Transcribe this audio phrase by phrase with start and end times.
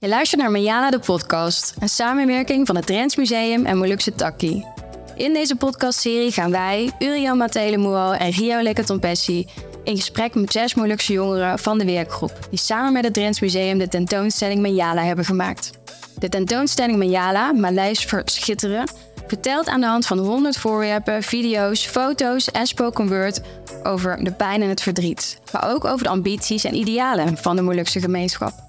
[0.00, 4.66] Je luistert naar Mayana de podcast, een samenwerking van het Drents Museum en Molukse Takkie.
[5.14, 9.46] In deze podcastserie gaan wij, Uriel Matelemuo en Rio Lekatompessi,
[9.84, 13.78] in gesprek met zes Molukse jongeren van de werkgroep, die samen met het Drents Museum
[13.78, 15.70] de tentoonstelling Mayala hebben gemaakt.
[16.18, 18.88] De tentoonstelling Mayala, Maleis Verschitteren,
[19.26, 23.40] vertelt aan de hand van 100 voorwerpen, video's, foto's en spoken word
[23.82, 27.62] over de pijn en het verdriet, maar ook over de ambities en idealen van de
[27.62, 28.67] Molukse gemeenschap.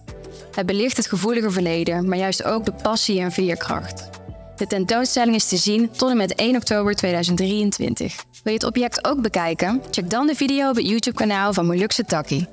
[0.52, 4.10] Het belicht het gevoelige verleden, maar juist ook de passie en veerkracht.
[4.56, 8.16] De tentoonstelling is te zien tot en met 1 oktober 2023.
[8.16, 9.82] Wil je het object ook bekijken?
[9.92, 12.48] Check dan de video op het YouTube-kanaal van Molukse Takkie.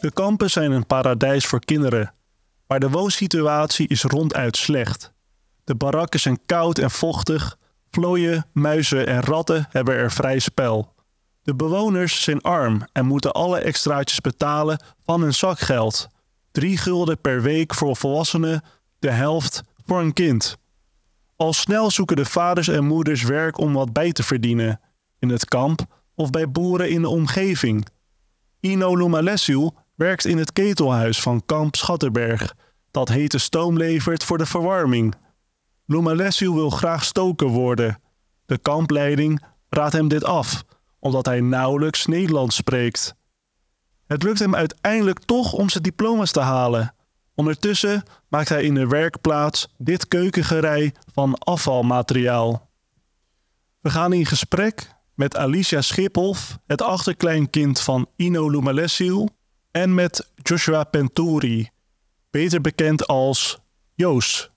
[0.00, 2.14] De kampen zijn een paradijs voor kinderen,
[2.66, 5.12] maar de woonsituatie is ronduit slecht.
[5.64, 7.56] De barakken zijn koud en vochtig,
[7.90, 10.94] vlooien, muizen en ratten hebben er vrij spel.
[11.42, 16.08] De bewoners zijn arm en moeten alle extraatjes betalen van hun zakgeld.
[16.52, 18.62] Drie gulden per week voor volwassenen,
[18.98, 20.58] de helft voor een kind.
[21.36, 24.80] Al snel zoeken de vaders en moeders werk om wat bij te verdienen,
[25.18, 27.86] in het kamp of bij boeren in de omgeving.
[28.60, 32.54] Ino Lumalessu werkt in het ketelhuis van kamp Schatterberg,
[32.90, 35.14] dat hete stoom levert voor de verwarming.
[35.86, 38.00] Lumalessu wil graag stoker worden.
[38.46, 40.64] De kampleiding raadt hem dit af,
[40.98, 43.14] omdat hij nauwelijks Nederlands spreekt.
[44.12, 46.94] Het lukt hem uiteindelijk toch om zijn diploma's te halen.
[47.34, 52.70] Ondertussen maakt hij in de werkplaats dit keukengerei van afvalmateriaal.
[53.80, 59.28] We gaan in gesprek met Alicia Schiphoff, het achterkleinkind van Ino Lumalessil,
[59.70, 61.70] en met Joshua Penturi,
[62.30, 63.58] beter bekend als
[63.94, 64.50] Joos.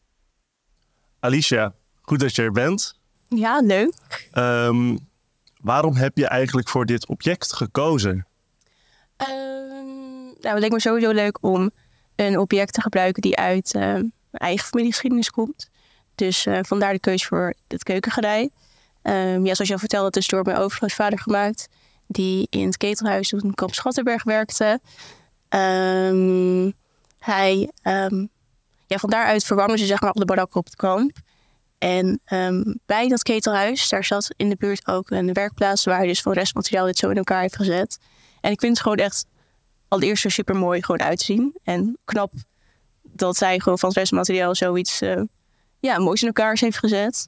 [1.20, 3.00] Alicia, goed dat je er bent.
[3.30, 4.30] Ja, leuk.
[4.34, 5.00] Um,
[5.62, 8.26] waarom heb je eigenlijk voor dit object gekozen?
[9.18, 11.72] Um, nou, het leek me sowieso leuk om
[12.16, 15.70] een object te gebruiken die uit uh, mijn eigen familiegeschiedenis komt.
[16.16, 18.50] Dus uh, vandaar de keuze voor het keukengerei.
[19.04, 21.68] Um, ja, zoals je al vertelde, het is door mijn overgrootvader gemaakt.
[22.08, 24.80] Die in het ketelhuis in Kamp Schattenberg werkte.
[25.50, 26.74] Um,
[27.20, 27.72] hij,
[28.88, 31.12] ja, van daaruit verwarmden ze zeg maar op de barakken op het kamp.
[31.78, 32.22] En
[32.86, 35.84] bij dat ketelhuis, daar zat in de buurt ook een werkplaats...
[35.84, 38.00] waar hij dus van restmateriaal dit zo in elkaar heeft gezet.
[38.46, 39.26] En ik vind het gewoon echt
[39.88, 41.56] allereerst zo super mooi gewoon uitzien.
[41.64, 42.34] En knap
[43.02, 45.22] dat zij gewoon van het restmateriaal zoiets uh,
[45.80, 47.28] ja, moois in elkaar heeft gezet.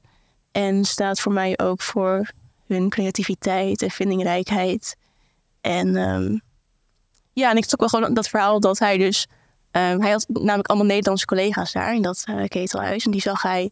[0.52, 2.32] En staat voor mij ook voor
[2.68, 4.96] hun creativiteit en vindingrijkheid.
[5.62, 6.42] En um,
[7.34, 9.28] ja, en ik ook wel gewoon dat verhaal dat hij dus...
[9.72, 13.06] Um, hij had namelijk allemaal Nederlandse collega's daar in dat uh, ketelhuis.
[13.06, 13.72] En die zag hij,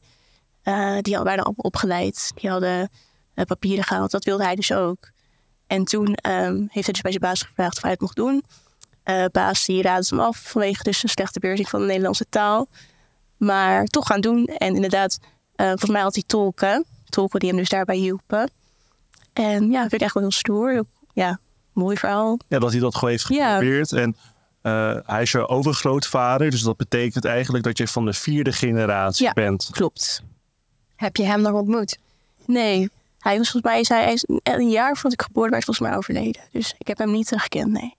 [0.64, 2.32] uh, die hadden waren opgeleid.
[2.36, 2.90] Die hadden
[3.34, 4.12] papieren gehaald.
[4.12, 5.14] Dat wilde hij dus ook.
[5.68, 8.44] En toen um, heeft hij dus bij zijn baas gevraagd of hij het mocht doen.
[9.06, 12.68] Uh, baas die raadde hem af vanwege dus een slechte beheersing van de Nederlandse taal.
[13.38, 14.46] Maar toch gaan doen.
[14.46, 15.20] En inderdaad,
[15.56, 16.86] uh, volgens mij had hij tolken.
[17.10, 18.52] Tolken die hem dus daarbij hielpen.
[19.34, 20.84] En ja, vind ik echt wel heel stoer.
[21.14, 21.40] Ja,
[21.74, 22.40] mooi verhaal.
[22.48, 23.90] Ja, dat hij dat gewoon heeft geprobeerd.
[23.90, 23.98] Ja.
[23.98, 24.16] En
[24.62, 26.50] uh, hij is je overgrootvader.
[26.50, 29.70] Dus dat betekent eigenlijk dat je van de vierde generatie ja, bent.
[29.72, 30.24] klopt.
[30.96, 31.98] Heb je hem nog ontmoet?
[32.46, 32.90] Nee.
[33.26, 35.98] Hij was volgens mij, zei, hij is een jaar voordat ik geboren werd, volgens mij
[35.98, 36.42] overleden.
[36.52, 37.96] Dus ik heb hem niet gekend, nee.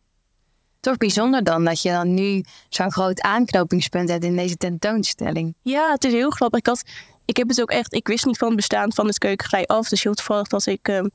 [0.81, 5.54] Toch bijzonder dan dat je dan nu zo'n groot aanknopingspunt hebt in deze tentoonstelling.
[5.62, 6.59] Ja, het is heel grappig.
[6.59, 6.82] Ik, had,
[7.25, 9.88] ik heb het ook echt, ik wist niet van het bestaan van het keukengrij af.
[9.88, 11.10] Dus heel toevallig dat ik um,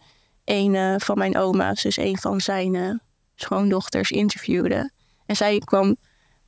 [0.45, 2.95] een uh, van mijn oma's, dus een van zijn uh,
[3.35, 4.91] schoondochters, interviewde.
[5.25, 5.87] En zij kwam,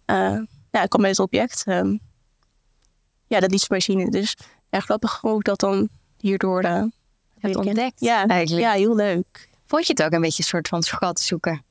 [0.06, 0.40] uh,
[0.72, 1.64] ja, kwam met het object.
[1.68, 2.00] Um,
[3.28, 4.10] ja, dat liet ze mij zien.
[4.10, 4.38] Dus
[4.70, 6.92] erg grappig ook dat dan hierdoor
[7.44, 8.00] hebt ontdekt.
[8.00, 8.66] Ja, eigenlijk.
[8.66, 9.50] ja, heel leuk.
[9.66, 11.64] Vond je het ook een beetje een soort van schat zoeken?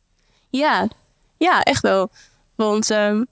[0.51, 0.89] Ja,
[1.37, 2.11] ja echt wel.
[2.55, 3.27] Want um,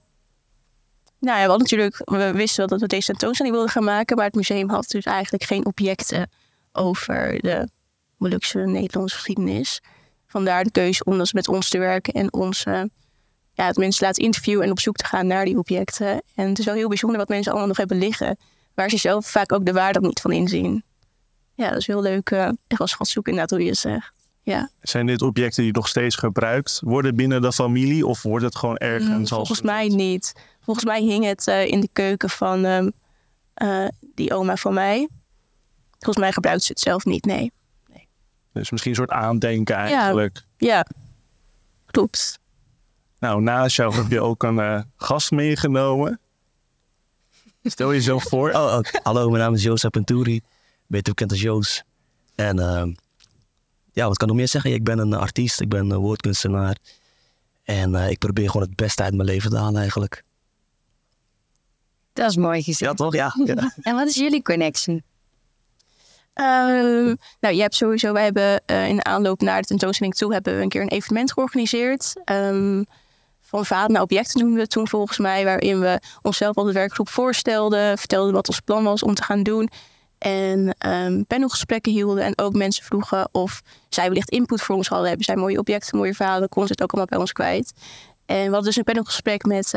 [1.19, 4.25] nou ja, we, natuurlijk, we wisten wel dat we deze tentoonstelling wilden gaan maken, maar
[4.25, 6.29] het museum had dus eigenlijk geen objecten
[6.71, 7.69] over de
[8.17, 9.81] Molukse Nederlandse geschiedenis.
[10.27, 12.81] Vandaar de keuze om dus met ons te werken en ons uh,
[13.53, 16.21] ja, het mensen laten interviewen en op zoek te gaan naar die objecten.
[16.35, 18.37] En het is wel heel bijzonder wat mensen allemaal nog hebben liggen,
[18.73, 20.83] waar ze zelf vaak ook de waarde niet van inzien
[21.53, 22.29] ja, dat is heel leuk.
[22.29, 24.13] Uh, echt wel schatzoeken inderdaad hoe je het zegt.
[24.43, 24.69] Ja.
[24.81, 28.05] Zijn dit objecten die nog steeds gebruikt worden binnen de familie?
[28.05, 30.33] Of wordt het gewoon ergens mm, Volgens mij niet.
[30.61, 32.91] Volgens mij hing het uh, in de keuken van um,
[33.63, 35.07] uh, die oma van mij.
[35.91, 37.51] Volgens mij gebruikt ze het zelf niet, nee.
[37.87, 38.07] nee.
[38.53, 40.45] Dus misschien een soort aandenken eigenlijk.
[40.57, 40.85] Ja, ja.
[41.85, 42.39] klopt.
[43.19, 46.19] Nou, naast jou heb je ook een gast meegenomen.
[47.63, 48.49] Stel jezelf voor.
[48.49, 50.41] Oh, oh, hallo, mijn naam is Jozef Penturi
[50.91, 51.83] beter bekend als Joos.
[52.35, 52.83] En uh,
[53.91, 54.73] ja, wat kan ik nog meer zeggen?
[54.73, 56.77] Ik ben een artiest, ik ben een woordkunstenaar.
[57.63, 60.23] En uh, ik probeer gewoon het beste uit mijn leven te halen eigenlijk.
[62.13, 62.91] Dat is mooi gezegd.
[62.91, 63.13] Ja, toch?
[63.13, 63.35] Ja.
[63.45, 63.73] ja.
[63.81, 65.03] En wat is jullie connectie?
[66.33, 70.33] Ehm, nou, je hebt sowieso, wij hebben eh, in de aanloop naar de tentoonstelling toe
[70.33, 72.13] hebben we een keer een evenement georganiseerd.
[72.23, 72.83] Ehm,
[73.41, 76.71] van vader naar objecten noemden we het toen volgens mij, waarin we onszelf al de
[76.71, 79.69] werkgroep voorstelden, vertelden wat ons plan was om te gaan doen.
[80.21, 85.07] En um, panelgesprekken hielden en ook mensen vroegen of zij wellicht input voor ons hadden.
[85.07, 87.73] Hebben zij mooie objecten, mooie verhalen, konden ze het ook allemaal bij ons kwijt.
[88.25, 89.73] En we hadden dus een panelgesprek met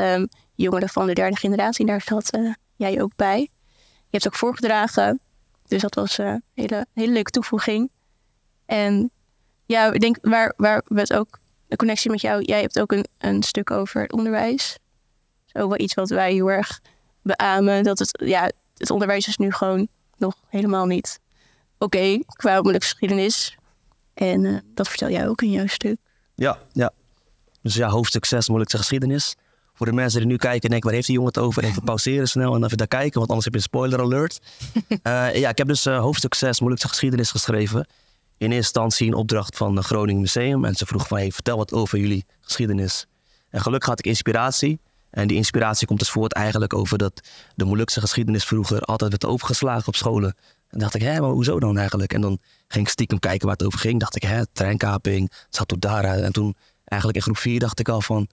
[0.54, 1.86] jongeren van de derde generatie.
[1.86, 3.38] Daar zat uh, jij ook bij.
[3.80, 5.20] Je hebt ook voorgedragen.
[5.66, 7.90] Dus dat was een hele, hele leuke toevoeging.
[8.66, 9.10] En
[9.66, 11.38] ja, ik denk waar, waar we het ook,
[11.68, 14.78] de connectie met jou, jij hebt ook een, een stuk over het onderwijs.
[15.46, 16.80] Dat is ook wel iets wat wij heel erg
[17.22, 17.82] beamen.
[17.82, 19.88] Dat het, ja, het onderwijs is nu gewoon
[20.18, 21.20] nog helemaal niet
[21.78, 23.56] oké okay, qua moeilijke geschiedenis.
[24.14, 25.96] En uh, dat vertel jij ook in jouw stuk.
[26.34, 26.92] Ja, ja.
[27.62, 29.36] Dus ja, hoofdstuk 6 moeilijke geschiedenis.
[29.74, 31.64] Voor de mensen die nu kijken en denken, waar heeft die jongen het over?
[31.64, 34.40] Even pauzeren snel en even daar kijken, want anders heb je een spoiler alert.
[34.88, 37.78] uh, ja, ik heb dus uh, hoofdstuk 6 moeilijkste geschiedenis geschreven.
[38.36, 40.64] In eerste instantie een opdracht van het Groningen Museum.
[40.64, 43.06] En ze vroeg van, hey, vertel wat over jullie geschiedenis.
[43.50, 44.78] En gelukkig had ik inspiratie.
[45.14, 49.24] En die inspiratie komt dus voort eigenlijk over dat de Molukse geschiedenis vroeger altijd werd
[49.24, 50.36] overgeslagen op scholen.
[50.68, 52.12] En dacht ik, hé, maar hoezo dan eigenlijk?
[52.12, 52.38] En dan
[52.68, 54.00] ging ik stiekem kijken waar het over ging.
[54.00, 55.32] Dacht ik, hè, treinkaping,
[55.78, 56.22] daaruit.
[56.22, 58.28] En toen eigenlijk in groep 4 dacht ik al van,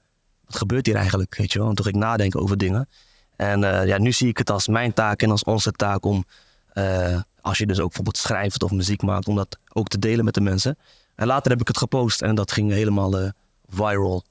[0.46, 1.36] wat gebeurt hier eigenlijk?
[1.36, 1.70] Weet je wel?
[1.70, 2.90] En toen ging ik nadenken over dingen.
[3.36, 6.26] En uh, ja, nu zie ik het als mijn taak en als onze taak om,
[6.74, 10.26] uh, als je dus ook bijvoorbeeld schrijft of muziek maakt, om dat ook te delen
[10.26, 10.78] met de mensen.
[11.16, 13.30] En later heb ik het gepost en dat ging helemaal uh,
[13.68, 14.24] viral.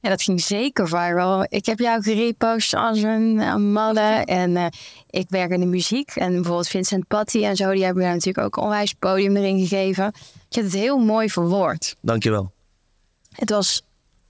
[0.00, 1.46] Ja, dat ging zeker viral.
[1.48, 4.24] Ik heb jou gerepost als een, malle.
[4.24, 4.66] En uh,
[5.10, 6.10] ik werk in de muziek.
[6.10, 9.58] En bijvoorbeeld Vincent Patty en zo, die hebben daar natuurlijk ook een onwijs podium erin
[9.66, 10.04] gegeven.
[10.48, 11.96] Je hebt het heel mooi verwoord.
[12.00, 12.52] Dankjewel.
[13.30, 13.82] Het was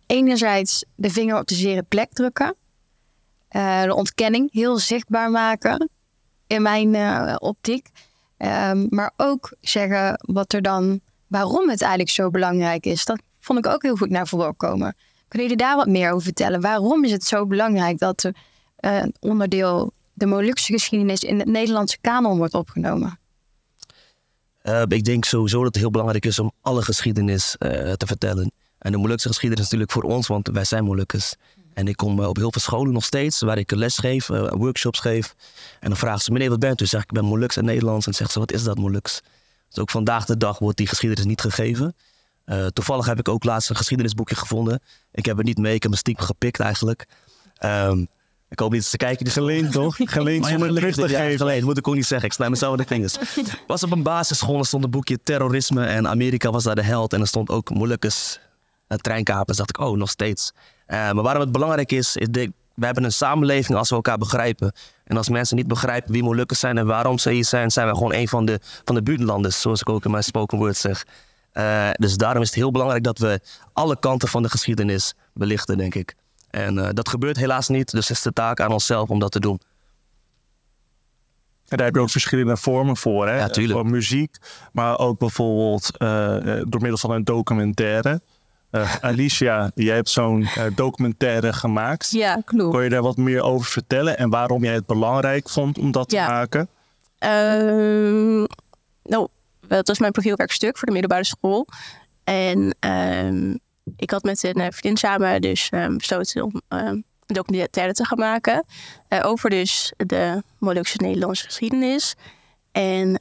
[0.07, 2.55] enerzijds de vinger op de zere plek drukken.
[3.57, 5.91] Uh, de ontkenning heel zichtbaar maken
[6.47, 7.89] in mijn uh, optiek.
[8.39, 13.05] Um, maar ook zeggen wat er dan, waarom het eigenlijk zo belangrijk is.
[13.05, 14.97] Dat vond ik ook heel goed naar voren komen.
[15.31, 16.61] Kunnen jullie daar wat meer over vertellen?
[16.61, 18.33] Waarom is het zo belangrijk dat uh,
[18.81, 23.19] een onderdeel de Molukse geschiedenis in het Nederlandse kanon wordt opgenomen?
[24.63, 28.53] Uh, ik denk sowieso dat het heel belangrijk is om alle geschiedenis uh, te vertellen.
[28.79, 31.35] En de Molukse geschiedenis is natuurlijk voor ons, want wij zijn Molukkers.
[31.75, 35.35] En ik kom op heel veel scholen nog steeds, waar ik les geef, workshops geef.
[35.81, 36.87] En dan vragen ze, meneer, wat bent u?
[36.87, 38.07] Zeg ik, ik ben Moluks en Nederlands.
[38.07, 39.21] En zegt ze, wat is dat Moluks?
[39.69, 41.95] Dus ook vandaag de dag wordt die geschiedenis niet gegeven.
[42.51, 44.81] Uh, toevallig heb ik ook laatst een geschiedenisboekje gevonden.
[45.13, 47.07] Ik heb het niet mee, ik heb hem stiekem gepikt eigenlijk.
[47.65, 48.09] Um,
[48.51, 49.25] ik hoop niet eens te kijken.
[49.25, 49.97] Dus geleend toch?
[49.99, 51.39] Geleend zonder terug te geven.
[51.39, 52.29] Geleend, moet ik ook niet zeggen.
[52.29, 53.17] Ik snij mezelf in de vingers.
[53.67, 57.13] was op een basisschool, er stond een boekje terrorisme en Amerika was daar de held.
[57.13, 58.39] En er stond ook Molukkers,
[58.89, 59.57] uh, treinkapers.
[59.57, 60.53] dacht ik, oh, nog steeds.
[60.55, 64.19] Uh, maar waarom het belangrijk is, is de, we hebben een samenleving als we elkaar
[64.19, 64.73] begrijpen.
[65.05, 67.95] En als mensen niet begrijpen wie Molukkers zijn en waarom ze hier zijn, zijn we
[67.95, 71.05] gewoon een van de, van de buurtlanders, zoals ik ook in mijn spoken word zeg.
[71.55, 73.41] Uh, dus daarom is het heel belangrijk dat we
[73.73, 76.15] alle kanten van de geschiedenis belichten, denk ik.
[76.51, 79.33] En uh, dat gebeurt helaas niet, dus het is de taak aan onszelf om dat
[79.33, 79.61] te doen.
[81.69, 83.37] En daar heb je ook verschillende vormen voor, hè?
[83.37, 83.79] Ja, tuurlijk.
[83.79, 84.37] Voor muziek,
[84.73, 88.21] maar ook bijvoorbeeld uh, door middel van een documentaire.
[89.01, 92.11] Alicia, jij hebt zo'n documentaire gemaakt.
[92.11, 92.75] Ja, klopt.
[92.75, 96.11] Kun je daar wat meer over vertellen en waarom jij het belangrijk vond om dat
[96.11, 96.27] ja.
[96.27, 96.69] te maken?
[97.25, 98.47] Uh,
[99.03, 99.29] nou,
[99.77, 101.67] dat was mijn profielwerkstuk voor de middelbare school.
[102.25, 103.59] En um,
[103.97, 108.19] ik had met een vriendin samen dus um, besloten om um, een documentaire te gaan
[108.19, 108.65] maken.
[109.09, 112.15] Uh, over dus de Molukse Nederlandse geschiedenis.
[112.73, 113.21] En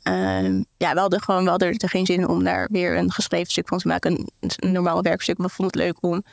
[0.78, 3.68] ja, we hadden gewoon we hadden er geen zin om daar weer een geschreven stuk
[3.68, 4.32] van te maken.
[4.40, 5.38] Een, normaal werkstuk.
[5.38, 6.24] We vonden het leuk om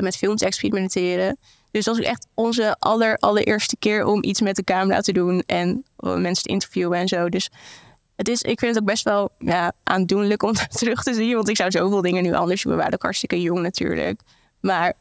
[0.00, 1.38] met film te experimenteren.
[1.70, 5.42] Dus dat was echt onze aller, allereerste keer om iets met de camera te doen.
[5.46, 7.28] En mensen te interviewen en zo.
[7.28, 7.50] Dus
[8.16, 11.34] het is, ik vind het ook best wel ja, aandoenlijk om terug te zien.
[11.34, 12.72] Want ik zou zoveel dingen nu anders doen.
[12.72, 14.20] We waren ook hartstikke jong natuurlijk.
[14.60, 14.92] Maar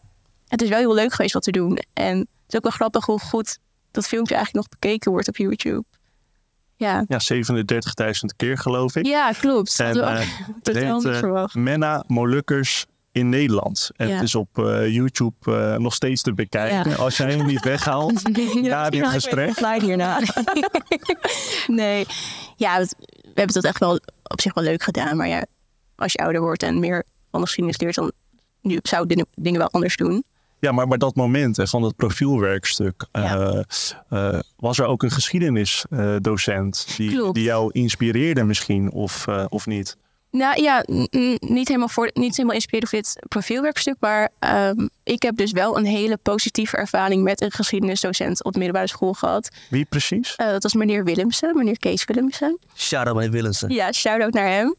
[0.47, 1.79] het is wel heel leuk geweest wat te doen.
[1.93, 3.57] En het is ook wel grappig hoe goed
[3.91, 5.83] dat filmpje eigenlijk nog bekeken wordt op YouTube.
[6.75, 9.05] Ja, ja 37.000 keer geloof ik.
[9.05, 9.79] Ja, klopt.
[9.79, 10.19] En, uh,
[10.63, 13.89] het heet uh, Menna Molukkers in Nederland.
[13.95, 14.13] En ja.
[14.13, 16.89] Het is op uh, YouTube uh, nog steeds te bekijken.
[16.89, 16.95] Ja.
[16.95, 18.21] Als jij hem niet weghaalt
[18.61, 19.81] ja, na dit gesprek.
[19.81, 20.19] hierna.
[21.67, 22.05] nee,
[22.55, 25.17] ja, we hebben dat echt wel op zich wel leuk gedaan.
[25.17, 25.45] Maar ja,
[25.95, 28.11] als je ouder wordt en meer van de geschiedenis leert, dan
[28.61, 30.23] nu zou ik dingen wel anders doen.
[30.59, 33.63] Ja, maar, maar dat moment van het profielwerkstuk, ja.
[34.09, 39.97] uh, was er ook een geschiedenisdocent die, die jou inspireerde misschien of, of niet?
[40.35, 40.83] Nou ja,
[41.39, 43.95] niet helemaal, voor, niet helemaal inspirerend voor dit profielwerkstuk.
[43.99, 48.57] Maar ehm, ik heb dus wel een hele positieve ervaring met een geschiedenisdocent op de
[48.59, 49.49] middelbare school gehad.
[49.69, 50.35] Wie precies?
[50.35, 52.59] Eh, dat was meneer Willemsen, meneer Kees Willemsen.
[52.75, 53.69] Shout-out meneer Willemsen.
[53.69, 54.75] Ja, shout-out naar hem.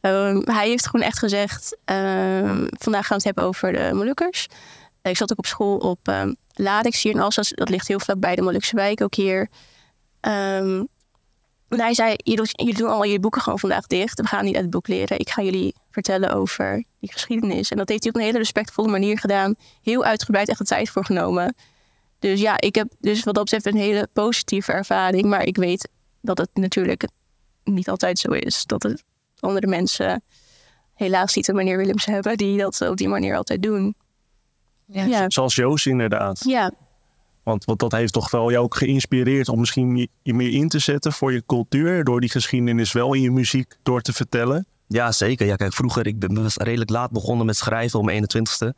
[0.00, 4.46] Ehm, hij heeft gewoon echt gezegd, ehm, vandaag gaan we het hebben over de Molukkers.
[5.02, 7.54] ik zat ook op school op ehm Ladix hier in Alsace.
[7.54, 9.48] Dat ligt heel vlak bij de Molukse wijk, ook hier.
[11.70, 14.20] En hij zei, jullie, jullie doen allemaal jullie boeken gewoon vandaag dicht.
[14.20, 15.18] We gaan niet uit het boek leren.
[15.18, 17.70] Ik ga jullie vertellen over die geschiedenis.
[17.70, 19.54] En dat heeft hij op een hele respectvolle manier gedaan.
[19.82, 21.54] Heel uitgebreid echt de tijd voor genomen.
[22.18, 25.24] Dus ja, ik heb dus wat dat betreft een hele positieve ervaring.
[25.24, 25.88] Maar ik weet
[26.20, 27.08] dat het natuurlijk
[27.64, 28.64] niet altijd zo is.
[28.66, 29.04] Dat het
[29.40, 30.22] andere mensen
[30.94, 33.94] helaas niet een meneer Willems hebben die dat op die manier altijd doen.
[34.86, 35.04] Ja.
[35.04, 36.44] Ja, Zoals Joost inderdaad.
[36.44, 36.72] ja.
[37.64, 41.12] Want, dat heeft toch wel jou ook geïnspireerd om misschien je, meer in te zetten
[41.12, 42.04] voor je cultuur.
[42.04, 44.66] Door die geschiedenis wel in je muziek door te vertellen.
[44.86, 45.46] Ja, zeker.
[45.46, 48.74] Ja, kijk, vroeger, ik ben was redelijk laat begonnen met schrijven om mijn 21ste.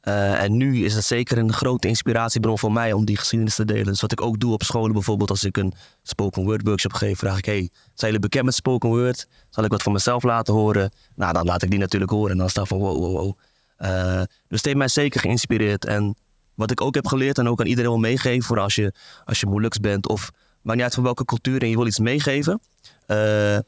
[0.00, 3.64] Eh, en nu is het zeker een grote inspiratiebron voor mij om die geschiedenis te
[3.64, 3.84] delen.
[3.84, 7.18] Dus wat ik ook doe op scholen bijvoorbeeld, als ik een spoken word workshop geef,
[7.18, 9.28] vraag ik, hey, zijn jullie bekend met spoken word?
[9.50, 10.90] Zal ik wat van mezelf laten horen?
[11.14, 13.38] Nou, dan laat ik die natuurlijk horen en dan sta ik van wow, wow, wow.
[13.76, 15.84] Eh, dus het heeft mij zeker geïnspireerd.
[15.84, 16.16] En
[16.60, 18.92] wat ik ook heb geleerd en ook aan iedereen wil meegeven, voor als je,
[19.24, 20.30] als je moeilijks bent of
[20.62, 22.60] maakt niet uit van welke cultuur en je wil iets meegeven.
[23.06, 23.58] eh,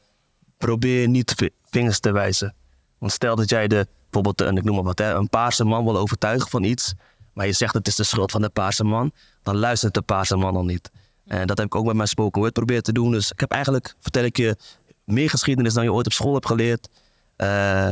[0.57, 2.55] probeer niet vi- vingers te wijzen.
[2.97, 5.83] Want stel dat jij de, bijvoorbeeld, een, ik noem maar wat, hè, een paarse man
[5.83, 6.93] wil overtuigen van iets,
[7.33, 9.11] maar je zegt het is de schuld van de paarse man,
[9.43, 10.91] dan luistert de paarse man al niet.
[11.25, 13.11] En dat heb ik ook met mijn spoken word proberen te doen.
[13.11, 14.55] Dus ik heb eigenlijk, vertel ik je,
[15.03, 16.89] meer geschiedenis dan je ooit op school hebt geleerd.
[17.35, 17.89] eh,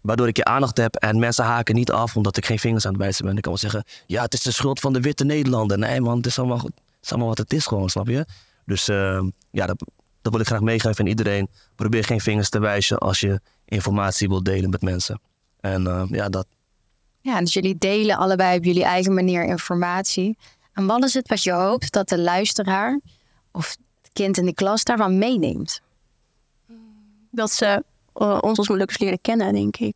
[0.00, 2.92] waardoor ik je aandacht heb en mensen haken niet af omdat ik geen vingers aan
[2.92, 3.36] het wijzen ben.
[3.36, 5.78] Ik kan wel zeggen, ja, het is de schuld van de witte Nederlander.
[5.78, 6.74] Nee man, het is allemaal, goed.
[6.74, 8.26] het is allemaal wat het is gewoon, snap je?
[8.64, 9.84] Dus eh, ja, dat,
[10.22, 11.48] dat wil ik graag meegeven aan iedereen.
[11.74, 15.20] Probeer geen vingers te wijzen als je informatie wilt delen met mensen.
[15.60, 16.46] En eh, ja, dat.
[17.20, 20.38] Ja, dus jullie delen allebei op jullie eigen manier informatie.
[20.72, 23.00] En wat is het wat je hoopt dat de luisteraar
[23.52, 25.80] of het kind in de klas daarvan meeneemt?
[27.30, 27.84] dat ze
[28.18, 29.94] eh, ons als Molukkers leren kennen, denk ik.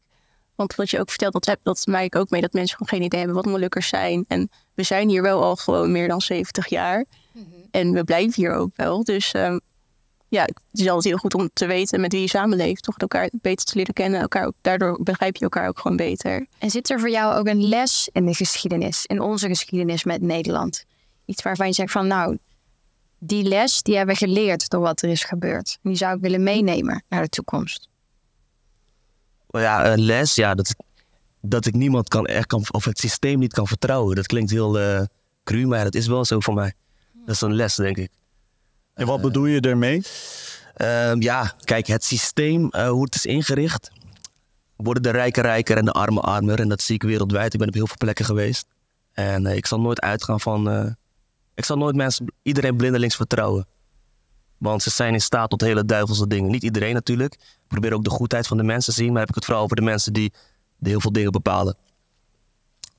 [0.54, 2.98] Want wat je ook vertelt, dat, heb, dat maak ik ook mee dat mensen gewoon
[2.98, 4.24] geen idee hebben wat Molukkers zijn.
[4.28, 7.04] En we zijn hier wel al gewoon meer dan 70 jaar.
[7.70, 9.04] En we blijven hier ook wel.
[9.04, 9.58] Dus ehm,
[10.28, 12.82] ja, het is altijd heel goed om te weten met wie je samenleeft.
[12.82, 14.20] Toch elkaar beter te leren kennen.
[14.20, 16.46] Elkaar ook, daardoor begrijp je elkaar ook gewoon beter.
[16.58, 20.22] En zit er voor jou ook een les in de geschiedenis, in onze geschiedenis met
[20.22, 20.84] Nederland?
[21.24, 22.38] Iets waarvan je zegt van nou,
[23.18, 25.78] die les die hebben we geleerd door wat er is gebeurd.
[25.82, 27.88] Die zou ik willen meenemen naar de toekomst.
[29.52, 30.74] Ja, een les, ja, dat,
[31.40, 34.16] dat ik niemand kan, echt kan, of het systeem niet kan vertrouwen.
[34.16, 35.02] Dat klinkt heel eh
[35.44, 36.72] cru, maar dat is wel zo voor mij.
[37.26, 38.10] Dat is een les, denk ik.
[38.94, 40.02] En wat bedoel je ermee?
[40.74, 43.90] Ehm, ja, kijk, het systeem, eh, hoe het is ingericht,
[44.76, 46.60] worden de rijken rijker en de armen armer.
[46.60, 47.52] En dat zie ik wereldwijd.
[47.52, 48.66] Ik ben op heel veel plekken geweest.
[49.12, 50.70] En eh, ik zal nooit uitgaan van.
[50.70, 50.90] eh,
[51.54, 53.66] ik zal nooit mensen, iedereen blindelings vertrouwen.
[54.62, 56.50] Want ze zijn in staat tot hele duivelse dingen.
[56.50, 57.34] Niet iedereen natuurlijk.
[57.34, 59.10] Ik probeer ook de goedheid van de mensen te zien.
[59.10, 60.32] Maar heb ik het vooral over de mensen die,
[60.80, 61.76] heel veel dingen bepalen.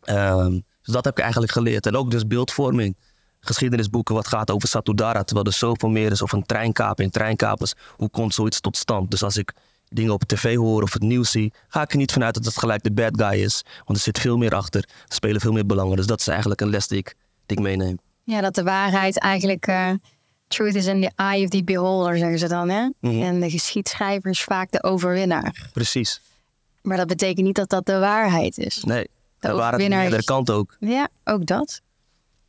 [0.02, 1.86] Ehm, dus dat heb ik eigenlijk geleerd.
[1.86, 2.98] En ook dus beeldvorming.
[3.40, 5.24] Geschiedenisboeken wat gaat over Satudara.
[5.24, 6.22] Terwijl er zoveel meer is.
[6.22, 7.74] Of een treinkaping, treinkapers.
[7.96, 9.12] Hoe komt zoiets tot stand?
[9.12, 9.54] Dus als ik
[9.88, 11.54] dingen op tv hoor of het nieuws zie...
[11.68, 13.64] ga ik er niet vanuit dat het gelijk de bad guy is.
[13.86, 14.82] Want er zit veel meer achter.
[14.82, 15.96] Er spelen veel meer belangen.
[15.96, 17.16] Dus dat is eigenlijk een les die ik,
[17.46, 18.00] die ik meeneem.
[18.24, 19.68] Ja, dat de waarheid eigenlijk.
[19.68, 19.92] eh,
[20.54, 22.70] truth is in the eye of the beholder, zeggen ze dan.
[22.70, 22.90] Hè?
[23.00, 23.22] Mhm.
[23.22, 25.70] En de geschiedschrijver is vaak de overwinnaar.
[25.74, 26.22] Precies.
[26.82, 28.84] Maar dat betekent niet dat dat de waarheid is.
[28.84, 30.76] Nee, De de overwinnaar is- kanten ook.
[30.80, 31.82] Ja, ook dat.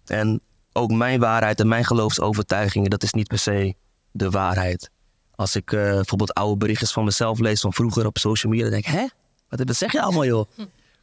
[0.07, 0.41] En
[0.73, 3.75] ook mijn waarheid en mijn geloofsovertuigingen, dat is niet per se
[4.11, 4.91] de waarheid.
[5.35, 8.81] Als ik eh, bijvoorbeeld oude berichtjes van mezelf lees van vroeger op social media, dan
[8.81, 9.07] denk ik, hè?
[9.49, 10.49] Wat wat zeg je allemaal, joh?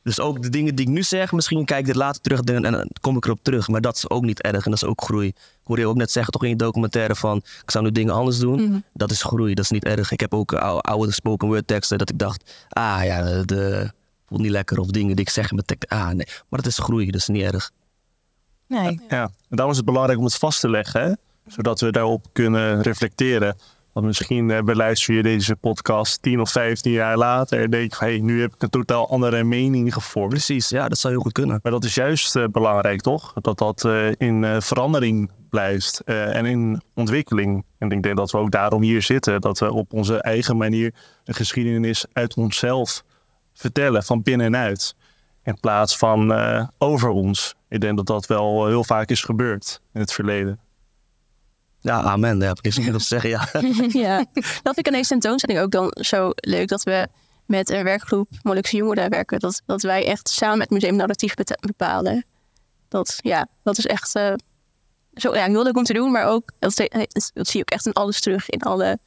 [0.03, 2.65] Dus ook de dingen die ik nu zeg, misschien kijk ik dit later terug en
[2.65, 3.67] en dan kom ik erop terug.
[3.67, 5.33] Maar dat is ook niet erg en dat is ook groei.
[5.71, 8.39] Hoorde je ook net zeggen, toch in je documentaire van, ik zou nu dingen anders
[8.39, 8.83] doen.
[8.93, 10.11] Dat is groei, dat is niet erg.
[10.11, 13.91] Ik heb ook oude, oude spoken word teksten dat ik dacht, ah ja, de,
[14.25, 14.79] voelt niet lekker.
[14.79, 16.25] Of dingen die ik zeg in mijn tekst, ah nee.
[16.49, 17.71] Maar dat is groei, dat is niet erg.
[18.67, 18.99] Nee.
[19.09, 21.11] Ja, en daarom is het belangrijk om het vast te leggen, hè?
[21.47, 23.57] zodat we daarop kunnen reflecteren.
[23.93, 27.97] Want misschien eh, beluister je deze podcast 10 of 15 jaar later en denk je
[27.97, 30.29] van, hé, nu heb ik een totaal andere mening gevormd.
[30.29, 31.59] Precies, ja, dat zou heel goed kunnen.
[31.63, 33.33] Maar dat is juist eh, belangrijk, toch?
[33.33, 37.65] Dat dat eh, in eh, verandering blijft eh, en in ontwikkeling.
[37.77, 39.41] En ik denk dat we ook daarom hier zitten.
[39.41, 40.93] Dat we op onze eigen manier
[41.23, 43.03] een geschiedenis uit onszelf
[43.53, 44.95] vertellen, van binnenuit.
[45.43, 47.55] In plaats van eh, over ons.
[47.69, 50.59] Ik denk dat dat wel heel vaak is gebeurd in het verleden.
[51.79, 52.41] Ja, amen.
[52.41, 53.29] Heb ik op te zeggen.
[53.29, 53.47] Ja.
[54.07, 56.67] ja, dat vind ik aan deze tentoonstelling ook dan zo leuk.
[56.67, 57.07] Dat we
[57.45, 59.39] met een werkgroep Molukse jongeren werken.
[59.39, 62.25] Dat, dat wij echt samen met het museum narratief bepalen.
[62.87, 64.33] Dat, ja, dat is echt eh,
[65.13, 66.11] zo ja, heel leuk om te doen.
[66.11, 66.89] Maar ook, dat, zie
[67.33, 68.49] je ook echt in alles terug.
[68.49, 68.99] In alle,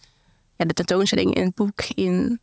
[0.57, 2.41] ja, de tentoonstelling, in het boek, in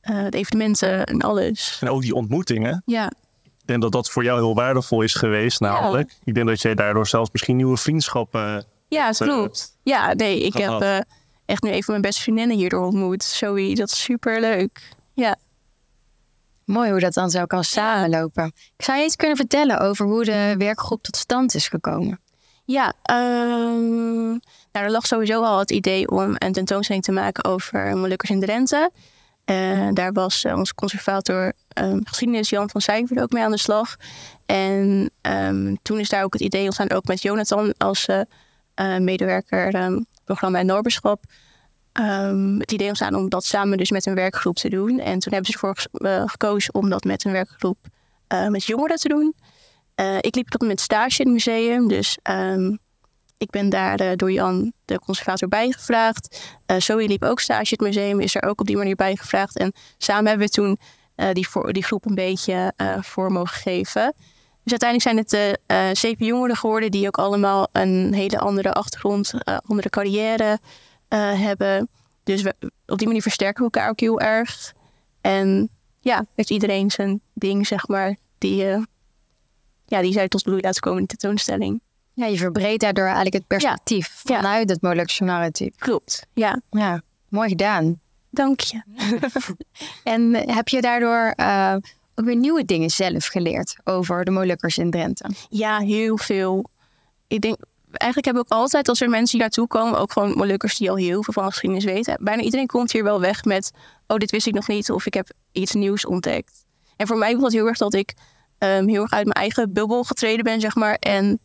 [0.00, 1.78] eh, de evenementen en alles.
[1.80, 2.82] En ook die ontmoetingen.
[2.84, 3.06] Ja,
[3.44, 6.12] Ik denk dat dat voor jou heel waardevol is geweest, namelijk.
[6.24, 8.64] Ik denk dat jij daardoor zelfs misschien nieuwe vriendschappen...
[8.88, 9.76] ja het eh, klopt.
[9.82, 10.98] Ja, nee, ik heb eh,
[11.44, 13.24] echt nu een van mijn beste vriendinnen hierdoor ontmoet.
[13.24, 14.92] Zoe, dat is super leuk.
[15.14, 15.36] Ja.
[16.64, 18.52] Mooi hoe dat dan zo kan samenlopen.
[18.76, 22.20] Ik zou je iets kunnen vertellen over hoe de werkgroep tot stand is gekomen?
[22.70, 28.30] Ja, nou, er lag sowieso al het idee om een tentoonstelling te maken over Molukkers
[28.30, 28.90] in Drenthe.
[29.44, 33.58] Eh, daar was eh, onze conservator ehm, geschiedenis Jan van Zijver ook mee aan de
[33.58, 33.96] slag.
[34.46, 39.74] En ehm, toen is daar ook het idee ontstaan, ook met Jonathan als eh, medewerker
[39.74, 41.22] um, programma en Noberschap.
[42.58, 44.98] het idee ontstaan om dat samen dus met een werkgroep te doen.
[45.00, 45.86] En toen hebben ze ervoor
[46.28, 47.78] gekozen om dat met een werkgroep
[48.48, 49.34] met jongeren te doen.
[50.00, 52.76] Eh, ik liep tot met stage in het museum, dus ehm,
[53.38, 56.40] ik ben daar eh, door Jan, de conservator, bijgevraagd.
[56.66, 59.58] Eh Zoe liep ook stage in het museum, is er ook op die manier bijgevraagd.
[59.58, 60.78] En samen hebben we toen
[61.32, 64.14] die, die groep een beetje voor mogen geven.
[64.64, 69.32] Dus uiteindelijk zijn het eh, zeven jongeren geworden die ook allemaal een hele andere achtergrond,
[69.66, 70.58] andere carrière
[71.34, 71.88] hebben.
[72.24, 72.44] Dus
[72.86, 74.72] op die manier versterken we elkaar ook heel erg.
[75.20, 78.64] En ja, heeft iedereen zijn ding, zeg maar, die,
[79.90, 81.80] ja, die zij tot bloei laten komen in de tentoonstelling.
[82.14, 84.36] Ja, je verbreedt daardoor eigenlijk het perspectief Ja.
[84.36, 85.76] vanuit het Molukse narratief.
[85.76, 86.60] Klopt, ja.
[86.70, 88.00] Ja, mooi gedaan.
[88.30, 88.82] Dank je.
[90.04, 91.74] En heb je daardoor eh,
[92.14, 95.30] ook weer nieuwe dingen zelf geleerd over de Molukkers in Drenthe?
[95.48, 96.64] Ja, heel veel.
[97.28, 97.56] Ik denk,
[97.90, 100.90] eigenlijk heb ik ook altijd, als er mensen hier naartoe komen, ook gewoon Molukkers die
[100.90, 102.16] al heel veel van geschiedenis weten.
[102.20, 103.70] Bijna iedereen komt hier wel weg met,
[104.06, 106.64] oh, dit wist ik nog niet, of ik heb iets nieuws ontdekt.
[106.96, 108.14] En voor mij was het heel erg dat ik
[108.60, 110.94] ehm, heel erg uit mijn eigen bubbel getreden ben, zeg maar.
[110.94, 111.40] En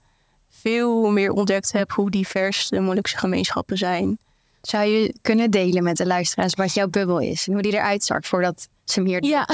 [0.50, 4.18] veel meer ontdekt heb hoe divers de Molukse gemeenschappen zijn.
[4.62, 8.04] Zou je kunnen delen met de luisteraars wat jouw bubbel is en hoe die eruit
[8.04, 9.48] zag voordat ze hem hier Ja.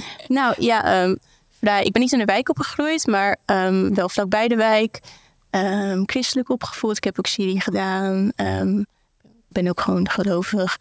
[0.28, 1.16] Nou ja, ehm,
[1.60, 5.00] vrij, ik ben niet in de wijk opgegroeid, maar ehm, wel vlakbij de wijk.
[6.06, 6.96] Christelijk opgevoed.
[6.96, 8.32] Ik heb ook Syrië gedaan.
[9.48, 10.76] Ben ook gewoon gelovig.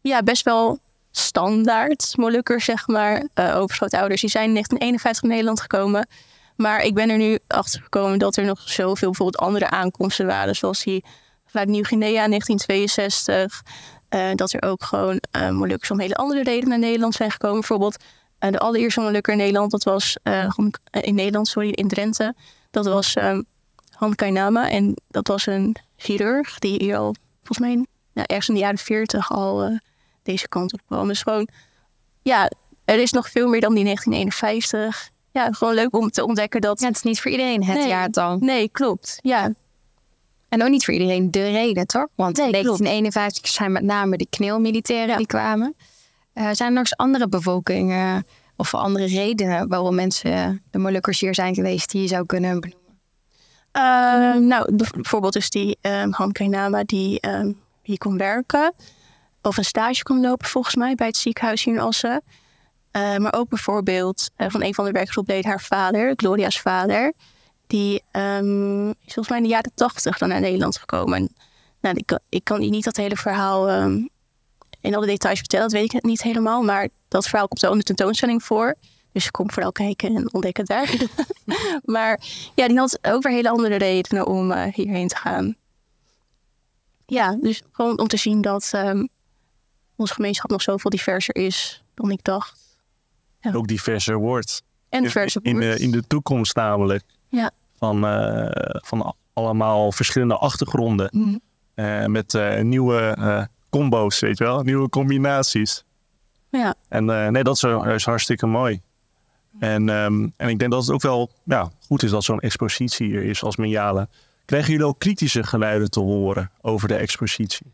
[0.00, 0.78] Ja, best wel
[1.12, 3.26] standaard Molukkers, zeg maar.
[3.34, 4.20] Uh, overschootouders.
[4.20, 6.08] Die zijn in 1951 in Nederland gekomen.
[6.56, 10.56] Maar ik ben er nu achter gekomen dat er nog zoveel bijvoorbeeld andere aankomsten waren.
[10.56, 11.04] Zoals die
[11.46, 13.62] vanuit Nieuw-Guinea in 1962.
[14.10, 17.58] Uh, dat er ook gewoon uh, Molukkers om hele andere redenen naar Nederland zijn gekomen.
[17.58, 17.96] Bijvoorbeeld
[18.38, 20.16] de allereerste Molukker in Nederland, dat was
[20.90, 22.34] in Nederland, sorry, in Drenthe.
[22.70, 23.44] Dat was um,
[23.90, 24.70] Han Kainama.
[24.70, 28.78] En dat was een chirurg die hier al, volgens mij, nou, ergens in de jaren
[28.78, 29.78] 40 al
[30.22, 31.08] deze kant op kwam.
[31.08, 31.48] Dus gewoon,
[32.22, 32.50] ja,
[32.84, 35.10] er is nog veel meer dan die 1951.
[35.32, 36.80] Ja, gewoon leuk om te ontdekken dat...
[36.80, 38.36] Ja, het is niet voor iedereen het nee, jaartal.
[38.36, 39.18] Nee, klopt.
[39.22, 39.52] Ja,
[40.52, 42.06] en ook niet voor iedereen de reden, toch?
[42.14, 45.16] Want nee, in 1951 zijn met name de kneelmilitairen ja.
[45.16, 45.74] die kwamen.
[46.34, 48.22] Uh, zijn er nog eens andere bevolkingen uh,
[48.56, 52.80] of andere redenen waarom mensen, de Molukkers hier zijn geweest, die je zou kunnen benoemen?
[54.48, 58.72] nou, bijvoorbeeld dus die um, Han Kainama die um, hier kon werken.
[59.42, 62.22] Of een stage kon lopen volgens mij bij het ziekenhuis hier in Assen.
[62.92, 67.12] Uh, maar ook bijvoorbeeld uh, van een van de werkgroepleden haar vader, Gloria's vader.
[67.66, 71.18] Die um, is volgens mij in de jaren tachtig dan naar Nederland gekomen.
[71.18, 71.34] En,
[71.80, 74.08] nou, ik, ik, kan niet dat hele verhaal um,
[74.80, 76.62] in alle details vertellen, dat weet ik niet helemaal.
[76.62, 78.74] Maar dat verhaal komt zo in de tentoonstelling voor.
[79.12, 80.94] Dus kom vooral kijken en ontdek het daar.
[81.84, 82.20] maar
[82.54, 85.56] ja, die had ook weer hele andere redenen om uh, hierheen te gaan.
[87.06, 89.08] Ja, dus gewoon om te zien dat um,
[89.96, 92.60] onze gemeenschap nog zoveel diverser is dan ik dacht.
[93.40, 93.52] Ja.
[93.52, 94.62] Ook diverser wordt.
[94.88, 95.78] En diverser in, in, wordt.
[95.78, 97.04] de, in de toekomst namelijk.
[97.28, 97.50] Ja.
[97.76, 98.48] Van, uh,
[98.84, 101.08] van allemaal verschillende achtergronden.
[101.12, 101.40] Mm.
[101.74, 104.62] Uh, met uh, nieuwe combo's, weet je wel.
[104.62, 105.84] Nieuwe combinaties.
[106.50, 106.74] Ja.
[106.88, 107.62] En nee, dat is,
[107.94, 108.80] is, hartstikke mooi.
[109.58, 113.06] En, um, en ik denk dat het ook wel ja, goed is dat zo'n expositie
[113.06, 114.10] hier is als Menjalen.
[114.44, 117.72] Krijgen jullie ook kritische geluiden te horen over de expositie?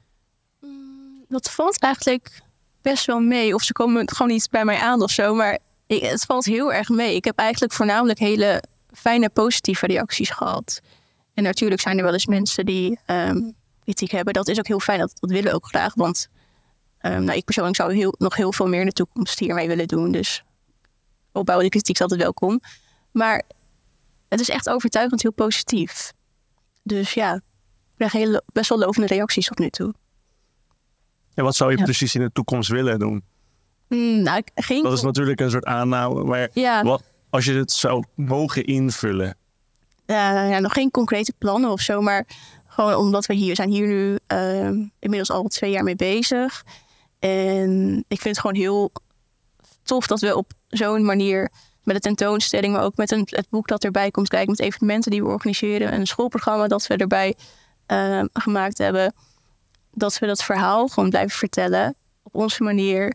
[1.29, 2.41] Dat valt eigenlijk
[2.83, 3.55] best wel mee.
[3.55, 5.35] Of ze komen gewoon niet bij mij aan of zo.
[5.35, 7.15] Maar het valt heel erg mee.
[7.15, 8.63] Ik heb eigenlijk voornamelijk hele
[8.93, 10.81] fijne positieve reacties gehad.
[11.35, 14.35] En natuurlijk zijn er wel eens mensen die um, kritiek hebben.
[14.35, 14.99] Dat is ook heel fijn.
[14.99, 15.95] Dat, dat willen ook graag.
[15.95, 16.29] Want
[17.03, 19.89] um, nou, ik persoonlijk zou heel, nog heel veel meer in de toekomst hiermee willen
[19.89, 20.13] doen.
[20.13, 20.45] Dus
[21.33, 22.61] opbouwende kritiek is altijd welkom.
[23.13, 23.43] Maar
[24.29, 26.13] het is echt overtuigend heel positief.
[26.83, 27.35] Dus ja,
[27.97, 29.95] ik krijg best wel lovende reacties tot nu toe.
[31.39, 31.85] En wat zou je Ja.
[31.85, 33.23] precies in de toekomst willen doen?
[33.89, 36.25] Mm, nou, geen Dat is natuurlijk een soort aanname.
[36.25, 36.83] Maar Ja.
[36.83, 39.37] wat, als je het zou mogen invullen.
[40.07, 42.27] Ja, nog geen concrete plannen of zo, maar
[42.67, 46.65] gewoon omdat we hier zijn hier nu eh, inmiddels al twee jaar mee bezig.
[47.19, 48.93] En ik vind het gewoon heel
[49.83, 51.51] tof dat we op zo'n manier
[51.83, 55.11] met de tentoonstelling, maar ook met een, het boek dat erbij komt kijken, met evenementen
[55.11, 57.35] die we organiseren en een schoolprogramma dat we erbij
[57.87, 59.15] eh, gemaakt hebben,
[59.99, 63.15] dat we dat verhaal gewoon blijven vertellen op onze manier.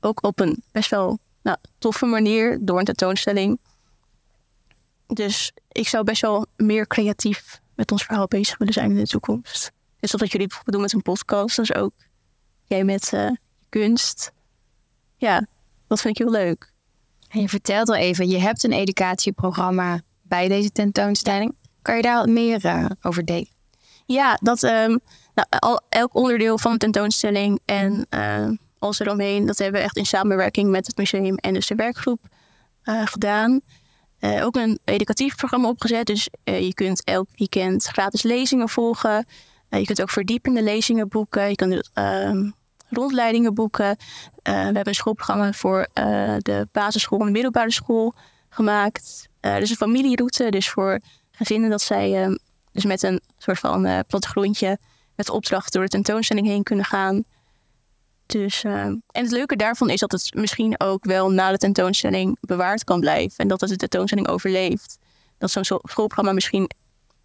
[0.00, 3.58] Ook op een best wel nou, toffe manier door een tentoonstelling.
[5.06, 9.06] Dus ik zou best wel meer creatief met ons verhaal bezig willen zijn in de
[9.06, 9.72] toekomst.
[10.00, 11.92] Dus dat wat jullie bijvoorbeeld doen met een podcast, is ook
[12.64, 13.30] jij met eh,
[13.68, 14.32] kunst.
[15.16, 15.46] Ja,
[15.86, 16.72] dat vind ik heel leuk.
[17.28, 21.54] En je vertelt al even, je hebt een educatieprogramma bij deze tentoonstelling.
[21.82, 23.48] Kan je daar wat meer eh, over delen?
[24.06, 24.98] Ja, dat ehm,
[25.34, 30.06] nou, elk onderdeel van de tentoonstelling en eh, alles eromheen, dat hebben we echt in
[30.06, 32.20] samenwerking met het museum en dus de werkgroep
[32.82, 33.60] eh, gedaan.
[34.18, 39.26] Eh, ook een educatief programma opgezet, dus je kunt elk weekend gratis lezingen volgen.
[39.68, 41.48] Je kunt ook verdiepende lezingen boeken.
[41.48, 42.50] Je kunt ehm,
[42.88, 43.96] rondleidingen boeken.
[44.42, 45.88] We hebben een schoolprogramma voor
[46.38, 48.14] de basisschool en de middelbare school
[48.48, 49.28] gemaakt.
[49.40, 52.36] Dus een familieroute, dus voor gezinnen dat zij ehm,
[52.72, 54.78] dus met een soort van plattegrondje
[55.16, 57.24] met opdracht door de tentoonstelling heen kunnen gaan.
[58.26, 62.36] Dus, eh, en het leuke daarvan is dat het misschien ook wel na de tentoonstelling
[62.40, 63.36] bewaard kan blijven.
[63.36, 64.98] En dat het de tentoonstelling overleeft.
[65.38, 66.70] Dat zo'n zo- schoolprogramma misschien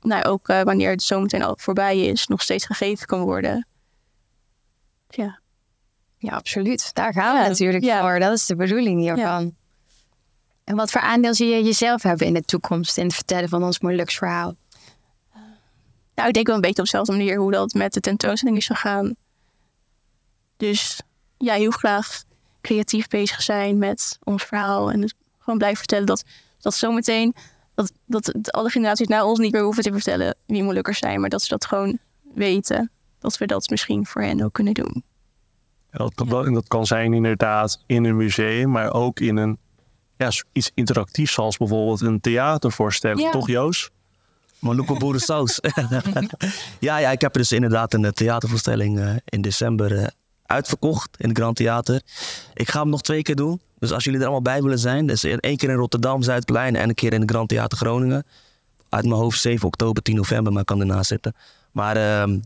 [0.01, 3.67] nou, ook eh, wanneer het zometeen al voorbij is, nog steeds gegeven kan worden.
[5.09, 5.39] Ja.
[6.17, 6.93] Ja, absoluut.
[6.93, 8.01] Daar gaan we Ja, natuurlijk ja.
[8.01, 8.19] voor.
[8.19, 9.55] Dat is de bedoeling hiervan.
[10.63, 13.63] En wat voor aandeel zie je jezelf hebben in de toekomst in het vertellen van
[13.63, 14.55] ons Molux verhaal?
[16.17, 18.65] Nou, ik denk wel een beetje op dezelfde manier hoe dat met de tentoonstelling is
[18.65, 19.15] gegaan.
[20.57, 21.01] Dus
[21.37, 22.23] ja, heel graag
[22.61, 24.91] creatief bezig zijn met ons verhaal.
[24.91, 26.23] En dus gewoon blijven vertellen dat,
[26.59, 27.35] dat zometeen...
[27.75, 31.19] Dat, dat alle generaties na ons niet meer hoeven te vertellen wie Molukkers zijn.
[31.19, 31.99] Maar dat ze dat gewoon
[32.33, 32.91] weten.
[33.19, 35.03] Dat we dat misschien voor hen ook kunnen doen.
[35.89, 39.57] En dat, kan, dat kan zijn inderdaad in een museum, maar ook in een
[40.17, 43.31] ja, iets interactiefs, zoals bijvoorbeeld een theatervoorstelling, Ja.
[43.31, 43.91] toch Joost?
[44.59, 45.59] Maluco boerensaus.
[46.79, 50.07] ja, ja, ik heb dus inderdaad een theatervoorstelling eh, in december eh,
[50.45, 52.01] uitverkocht in het Grand Theater.
[52.53, 53.61] Ik ga hem nog twee keer doen.
[53.79, 56.89] Dus als jullie er allemaal bij willen zijn, dus één keer in Rotterdam, Zuidplein en
[56.89, 58.25] een keer in het Grand Theater Groningen.
[58.89, 61.35] Uit mijn hoofd 7 oktober, 10 november, maar ik kan ernaast zitten.
[61.71, 62.39] Maar ehm,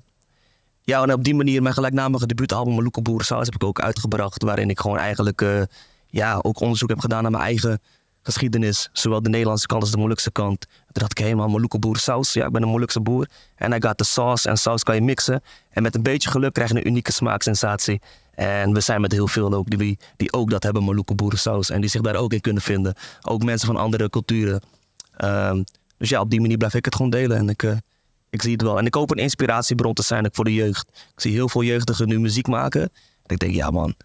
[0.81, 4.43] ja, en op die manier mijn gelijknamige debuutalbum Maluco Boerensaus heb ik ook uitgebracht.
[4.43, 5.61] Waarin ik gewoon eigenlijk eh,
[6.07, 7.81] ja, ook onderzoek heb gedaan naar mijn eigen
[8.23, 8.89] geschiedenis.
[8.93, 10.59] Zowel de Nederlandse kant als de Molukse kant.
[10.59, 12.33] Toen dacht ik helemaal Molucco boerensaus.
[12.33, 13.29] Ja, ik ben een Molukse boer.
[13.55, 14.49] En I got the sauce.
[14.49, 15.41] En saus kan je mixen.
[15.69, 18.01] En met een beetje geluk krijg je een unieke smaaksensatie.
[18.31, 21.69] En we zijn met heel veel ook die, die ook dat hebben, Molucco boerensaus.
[21.69, 22.93] En die zich daar ook in kunnen vinden.
[23.21, 24.61] Ook mensen van andere culturen.
[25.17, 25.63] Ehm,
[25.97, 27.37] dus ja, op die manier blijf ik het gewoon delen.
[27.37, 27.77] En ik, eh,
[28.29, 28.77] ik zie het wel.
[28.77, 30.87] En ik hoop een inspiratiebron te zijn ook voor de jeugd.
[30.87, 32.81] Ik zie heel veel jeugdigen nu muziek maken.
[32.81, 33.95] En ik denk, ja man,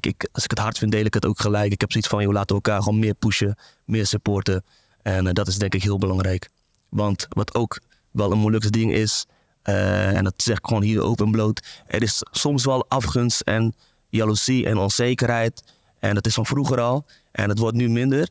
[0.00, 1.72] ik, als ik het hard vind, deel ik het ook gelijk.
[1.72, 4.64] Ik heb zoiets van, joh, laten elkaar gewoon meer pushen, meer supporten.
[5.02, 6.48] En eh, dat is denk ik heel belangrijk.
[6.88, 7.80] Want wat ook
[8.10, 9.26] wel een moeilijk ding is,
[9.62, 11.82] eh, en dat zeg ik gewoon hier open en bloot.
[11.86, 13.74] Er is soms wel afgunst en
[14.08, 15.62] jaloezie en onzekerheid.
[15.98, 17.04] En dat is van vroeger al.
[17.32, 18.28] En het wordt nu minder.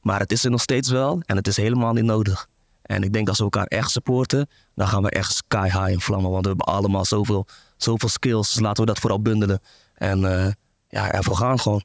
[0.00, 1.22] Maar het is er nog steeds wel.
[1.26, 2.48] En het is helemaal niet nodig.
[2.82, 6.00] En ik denk als we elkaar echt supporten, dan gaan we echt sky high in
[6.00, 6.30] vlammen.
[6.30, 8.52] Want we hebben allemaal zoveel, zoveel skills.
[8.52, 9.60] Dus laten we dat vooral bundelen.
[9.94, 10.52] En eh,
[10.96, 11.82] ja, ervoor gaan gewoon.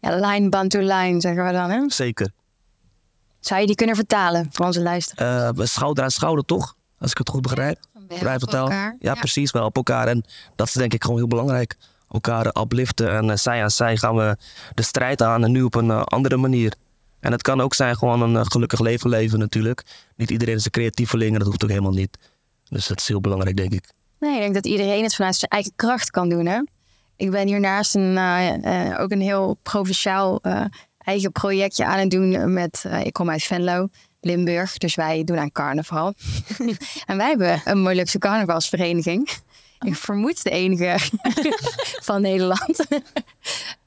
[0.00, 1.70] Ja, line band to line zeggen we dan.
[1.70, 1.82] Hè?
[1.86, 2.32] Zeker.
[3.40, 5.58] Zou je die kunnen vertalen voor onze luisteraars?
[5.58, 6.74] Eh, schouder aan schouder toch?
[6.98, 7.78] Als ik het goed begrijp.
[8.08, 8.64] Vrij vertaal.
[8.64, 8.96] elkaar.
[8.98, 9.50] Ja, precies.
[9.50, 10.08] Wel op elkaar.
[10.08, 10.24] En
[10.56, 11.76] dat is denk ik gewoon heel belangrijk.
[12.10, 13.10] Elkaar upliften.
[13.10, 14.36] En eh, zij aan zij gaan we
[14.74, 15.44] de strijd aan.
[15.44, 16.74] En nu op een eh, andere manier.
[17.20, 19.82] En het kan ook zijn gewoon een gelukkig leven leven natuurlijk.
[20.16, 21.32] Niet iedereen is een creatieveling.
[21.32, 22.18] En dat hoeft ook helemaal niet.
[22.68, 23.92] Dus dat is heel belangrijk denk ik.
[24.18, 26.46] Nee, ik denk dat iedereen het vanuit zijn eigen kracht kan doen.
[26.46, 26.60] Hè?
[27.22, 30.64] Ik ben hiernaast een, eh, eh, ook een heel provinciaal eh,
[30.98, 32.52] eigen projectje aan het doen.
[32.52, 33.88] Met, ik kom uit Venlo,
[34.20, 36.14] Limburg, dus wij doen aan carnaval.
[37.06, 39.30] en wij hebben een Molukse carnavalsvereniging.
[39.80, 40.98] Ik vermoed de enige
[42.08, 42.86] van Nederland.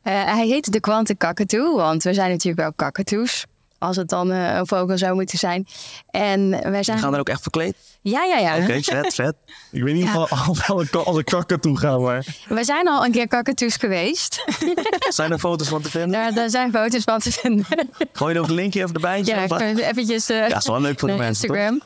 [0.02, 3.45] Hij heet de Kwante Kakatoe, want we zijn natuurlijk wel kakatoes.
[3.86, 5.67] Als het dan eh, een vogel zou moeten zijn.
[6.10, 6.98] En wij zijn...
[6.98, 7.76] We gaan er ook echt verkleed.
[8.02, 8.58] Ja, ja, ja.
[8.63, 9.36] Oké, vet, vet.
[9.71, 10.21] Ik weet niet Ja.
[10.21, 10.32] of
[10.69, 14.43] al welke als ik kakken toe ga, maar We zijn al een keer kakatoes geweest.
[15.10, 16.12] Zijn er foto's van te vinden?
[16.12, 17.65] Daar, daar zijn foto's van te vinden.
[18.13, 19.21] Gooi je er ook een linkje even erbij?
[19.24, 20.30] Ja, eventjes...
[20.30, 21.48] eh, Ja, is wel leuk voor de mensen?
[21.50, 21.82] Instagram.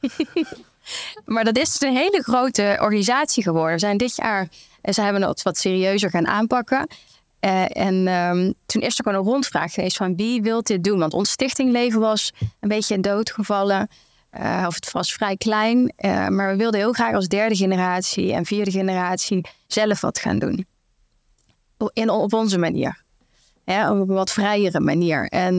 [1.24, 3.72] Maar dat is dus een hele grote organisatie geworden.
[3.72, 4.48] We zijn dit jaar,
[4.80, 6.88] en ze hebben het wat serieuzer gaan aanpakken.
[7.44, 10.98] Uh, en um, toen is er gewoon een rondvraag geweest van wie wil dit doen?
[10.98, 13.88] Want ons stichtingleven was een beetje in dood gevallen.
[14.40, 15.94] Uh, of het was vrij klein.
[15.98, 20.38] Uh, maar we wilden heel graag als derde generatie en vierde generatie zelf wat gaan
[20.38, 20.66] doen.
[21.92, 23.04] In, op onze manier.
[23.64, 25.26] Ja, op een wat vrijere manier.
[25.28, 25.54] En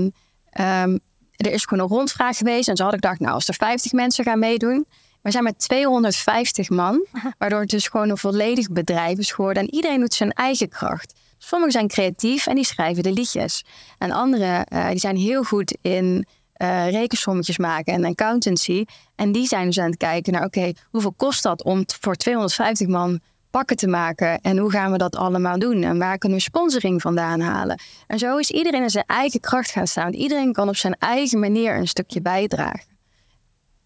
[0.59, 0.99] um,
[1.35, 2.67] er is gewoon een rondvraag geweest.
[2.67, 4.85] En zo had ik gedacht, nou, als er 50 mensen gaan meedoen.
[5.21, 7.05] We zijn met 250 man.
[7.37, 9.63] Waardoor het dus gewoon een volledig bedrijf is geworden.
[9.63, 11.13] En iedereen doet zijn eigen kracht.
[11.45, 13.65] Sommigen zijn creatief en die schrijven de liedjes.
[13.97, 16.25] En anderen uh, die zijn heel goed in
[16.58, 18.86] uh, rekensommetjes maken en accountancy.
[19.15, 22.88] En die zijn dus aan het kijken naar, oké, hoeveel kost dat om voor 250
[22.88, 24.41] man pakken te maken?
[24.41, 25.84] En hoe gaan we dat allemaal doen?
[25.84, 27.79] En waar kunnen we sponsoring vandaan halen?
[28.08, 30.13] En zo is iedereen in zijn eigen kracht gaan staan.
[30.13, 32.97] Iedereen kan op zijn eigen manier een stukje bijdragen.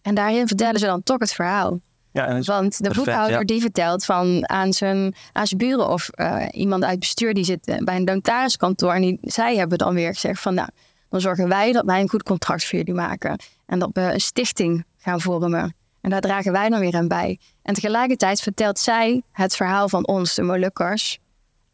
[0.02, 1.80] En daarin vertellen ze dan toch het verhaal.
[2.12, 3.44] Ja, en Want de perfect, boekhouder ja.
[3.44, 7.80] die vertelt van aan zijn, aan zijn buren of uh, iemand uit bestuur die zit
[7.84, 8.92] bij een notariskantoor.
[8.92, 10.68] En die, zij hebben dan weer gezegd van nou,
[11.08, 13.38] dan zorgen wij dat wij een goed contract voor jullie maken.
[13.66, 15.74] En dat we een stichting gaan vormen.
[16.00, 17.38] En daar dragen wij dan weer aan bij.
[17.62, 21.18] En tegelijkertijd vertelt zij het verhaal van ons, de Molukkers,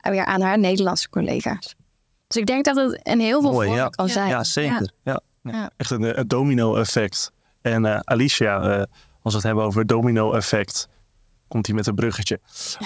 [0.00, 1.74] weer aan haar Nederlandse collega's.
[2.26, 3.88] Dus ik denk dat het een heel veel Mooi, ja.
[3.88, 4.28] kan zijn.
[4.28, 4.90] Ja, zeker.
[5.02, 5.20] Ja.
[5.42, 5.70] ja.
[5.76, 7.32] Echt een, een domino-effect.
[7.62, 8.82] En uh, Alicia, uh,
[9.26, 10.88] als we het hebben over domino-effect,
[11.48, 12.40] komt hij met een bruggetje.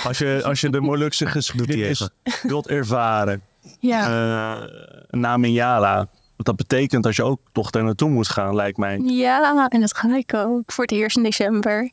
[0.04, 2.08] Als je, als je de Molukse geschiedenis
[2.42, 3.42] wilt ervaren,
[3.80, 4.60] ja.
[4.60, 4.68] uh,
[5.10, 8.98] na Minjala, wat dat betekent dat je ook toch daar naartoe moet gaan, lijkt mij.
[8.98, 10.72] Ja, en dat ga ik ook.
[10.72, 11.90] Voor het eerst in december.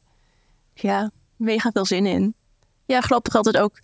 [0.73, 2.35] Ja, mega veel zin in.
[2.85, 3.79] Ja, grappig altijd ook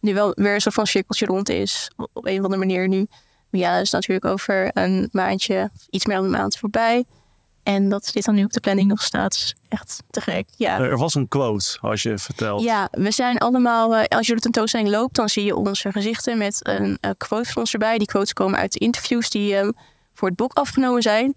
[0.00, 1.90] nu wel weer soort van cirkeltje rond is.
[1.96, 3.06] Op een of andere manier nu.
[3.50, 7.04] Maar ja, dat is natuurlijk over een maandje, iets meer dan een maand voorbij.
[7.66, 10.48] En dat dit dan nu op de planning nog staat, is echt te gek.
[10.56, 10.78] Ja.
[10.78, 12.62] Er was een quote, als je vertelt.
[12.62, 16.38] Ja, we zijn allemaal, eh, als je de tentoonstelling loopt, dan zie je onze gezichten
[16.38, 17.98] met een quote van ons erbij.
[17.98, 19.72] Die quotes komen uit de interviews die um,
[20.14, 21.34] voor het boek afgenomen zijn.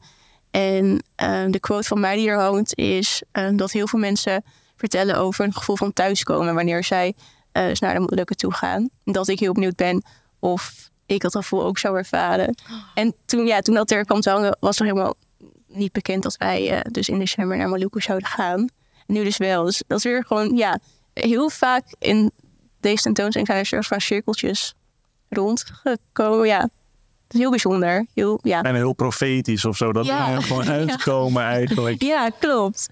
[0.52, 4.44] En uh, de quote van mij die er hangt is uh, dat heel veel mensen
[4.76, 7.13] vertellen over een gevoel van thuiskomen wanneer zij
[7.54, 8.89] uh, dus naar de Molukken toe gaan.
[9.04, 10.04] Dat ik heel benieuwd ben
[10.39, 12.56] of ik dat gevoel ook zou ervaren.
[12.94, 15.15] En toen, ja, toen dat er kwam te hangen, was er helemaal
[15.69, 18.60] niet bekend dat wij dus in december naar Maluku zouden gaan.
[19.08, 19.63] En nu dus wel.
[19.63, 20.79] Dus dat is weer gewoon, ja,
[21.13, 22.32] heel vaak in
[22.79, 24.75] deze tentoonstelling zijn er soort van cirkeltjes
[25.29, 26.47] rondgekomen.
[26.47, 26.62] Ja,
[27.29, 28.05] het is heel bijzonder.
[28.13, 28.62] Heel, ja.
[28.62, 29.91] En heel profetisch of zo.
[29.91, 30.32] Dat ja.
[30.32, 31.49] er gewoon uitkomen ja.
[31.49, 32.03] eigenlijk.
[32.03, 32.89] Ja, klopt.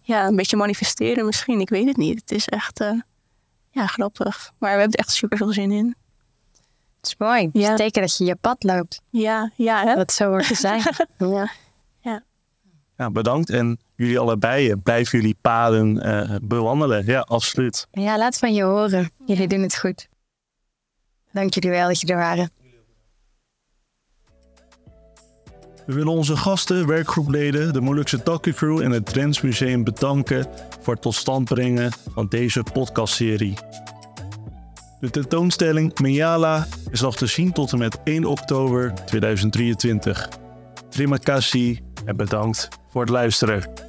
[0.00, 1.60] Ja, een beetje manifesteren misschien.
[1.60, 2.20] Ik weet het niet.
[2.20, 3.00] Het is echt uh,
[3.70, 4.52] ja, grappig.
[4.58, 5.96] Maar we hebben er echt super veel zin in.
[6.96, 7.48] Het is mooi.
[7.52, 7.68] Ja.
[7.68, 9.00] Het teken dat je je pad loopt.
[9.10, 9.84] Ja, ja.
[9.84, 9.94] Hè?
[9.94, 10.82] Dat zo hoort te zijn.
[11.18, 11.50] ja.
[12.98, 13.50] Ja, bedankt.
[13.50, 17.06] En jullie allebei, blijven jullie paden uh, bewandelen.
[17.06, 17.86] Ja, absoluut.
[17.90, 19.10] Ja, laat van je horen.
[19.26, 20.08] Jullie doen het goed.
[21.32, 22.50] Dank jullie wel dat je er waren.
[25.86, 30.46] We willen onze gasten, werkgroepleden, de Molukse Crew en het Trends Museum bedanken
[30.80, 33.54] voor het tot stand brengen van deze podcastserie.
[35.00, 40.28] De tentoonstelling Meala is nog te zien tot en met 1 oktober 2023.
[40.88, 43.87] Terima kasih en bedankt voor het luisteren.